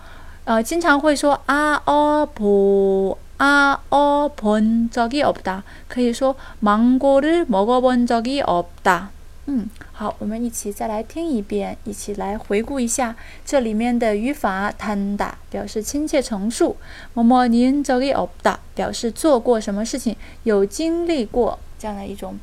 [0.50, 5.62] 呃，经常会说啊哦不啊哦본적이없 다。
[5.88, 9.08] 可以说芒果를먹어본적이없 다。
[9.48, 14.72] 嗯，好，我们一起再来听一遍，一起来回顾一下这里面的语法。
[14.72, 16.76] 탄다表示亲切陈述，
[17.14, 22.38] 뭐뭐는적이없다表示做过什么事情，有经历过这样的一种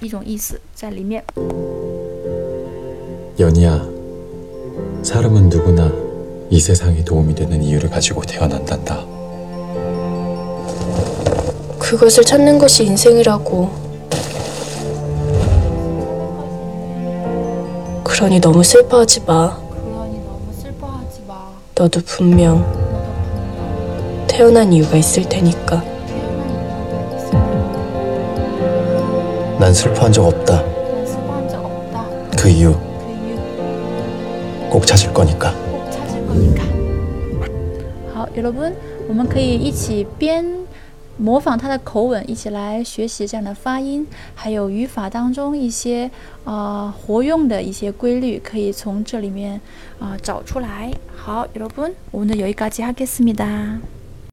[0.00, 1.24] 一种意思在里面。
[3.38, 3.88] 연희야,
[5.02, 5.90] 사람은 누구나
[6.53, 9.03] 이 세상에 도움이 되는 이유를 가지고 태어난단다.
[11.79, 13.71] 그것을 찾는 것이 인생이라고.
[18.03, 19.57] 그러니 너무 슬퍼하지 마.
[19.67, 21.49] 그러니 너무 슬퍼하지 마.
[21.73, 22.63] 너도 분명
[24.27, 25.81] 태어난 이유가 있을 테니까.
[25.81, 29.57] 태어난 이유가 있을 테니까.
[29.59, 30.61] 난 슬퍼한 적 없다.
[30.61, 32.05] 난 슬퍼한 적 없다.
[32.37, 32.77] 그 이유 그
[33.09, 33.39] 이유
[34.69, 35.62] 꼭 찾을 거니까.
[36.32, 36.64] 꼭 찾을 거니까.
[38.14, 38.72] 好，여러분，
[39.08, 40.44] 我们可以一起边
[41.18, 46.10] 模仿他的口吻，一起来学习这样的发音，还有语法当中一些
[46.44, 49.60] 呃活用的一些规律，可以从这里面
[49.98, 50.92] 啊、呃找出来。
[51.14, 53.78] 好，여러분， 오늘여기까지하겠습니다。